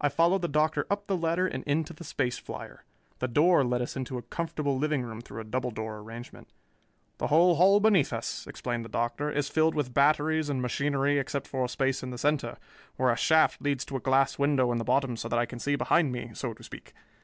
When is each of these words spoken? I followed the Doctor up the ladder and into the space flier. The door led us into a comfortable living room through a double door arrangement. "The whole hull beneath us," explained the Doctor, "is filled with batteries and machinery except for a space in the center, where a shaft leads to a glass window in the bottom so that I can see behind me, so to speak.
I 0.00 0.08
followed 0.08 0.42
the 0.42 0.48
Doctor 0.48 0.88
up 0.90 1.06
the 1.06 1.16
ladder 1.16 1.46
and 1.46 1.62
into 1.68 1.92
the 1.92 2.02
space 2.02 2.36
flier. 2.36 2.82
The 3.20 3.28
door 3.28 3.62
led 3.62 3.80
us 3.80 3.94
into 3.94 4.18
a 4.18 4.22
comfortable 4.22 4.76
living 4.76 5.02
room 5.04 5.20
through 5.20 5.40
a 5.40 5.44
double 5.44 5.70
door 5.70 5.98
arrangement. 6.00 6.48
"The 7.18 7.28
whole 7.28 7.54
hull 7.54 7.78
beneath 7.78 8.12
us," 8.12 8.44
explained 8.48 8.84
the 8.84 8.88
Doctor, 8.88 9.30
"is 9.30 9.48
filled 9.48 9.76
with 9.76 9.94
batteries 9.94 10.48
and 10.48 10.60
machinery 10.60 11.16
except 11.16 11.46
for 11.46 11.64
a 11.66 11.68
space 11.68 12.02
in 12.02 12.10
the 12.10 12.18
center, 12.18 12.56
where 12.96 13.12
a 13.12 13.16
shaft 13.16 13.62
leads 13.62 13.84
to 13.84 13.96
a 13.96 14.00
glass 14.00 14.36
window 14.36 14.72
in 14.72 14.78
the 14.78 14.84
bottom 14.84 15.16
so 15.16 15.28
that 15.28 15.38
I 15.38 15.46
can 15.46 15.60
see 15.60 15.76
behind 15.76 16.10
me, 16.10 16.32
so 16.34 16.52
to 16.54 16.62
speak. 16.64 16.92